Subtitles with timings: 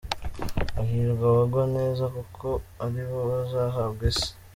[0.75, 2.47] Hahirwa abagwa neza, Kuko
[2.85, 4.29] ari bo bazahabwa isi